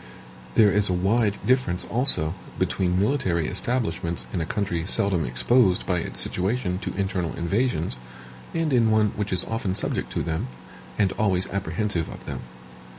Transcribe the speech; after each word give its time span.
There 0.55 0.71
is 0.71 0.89
a 0.89 0.93
wide 0.93 1.37
difference, 1.45 1.83
also, 1.83 2.33
between 2.57 2.99
military 2.99 3.47
establishments 3.47 4.25
in 4.33 4.41
a 4.41 4.47
country 4.47 4.83
seldom 4.87 5.25
exposed 5.25 5.85
by 5.85 5.99
its 5.99 6.19
situation 6.19 6.79
to 6.79 6.95
internal 6.95 7.35
invasions, 7.35 7.97
and 8.51 8.73
in 8.73 8.89
one 8.89 9.09
which 9.09 9.31
is 9.31 9.45
often 9.45 9.75
subject 9.75 10.11
to 10.13 10.23
them, 10.23 10.47
and 10.97 11.11
always 11.19 11.47
apprehensive 11.51 12.09
of 12.09 12.25
them. 12.25 12.39